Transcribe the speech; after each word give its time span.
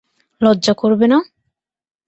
লজ্জা 0.41 0.73
করবে 0.81 1.05
না? 1.07 1.17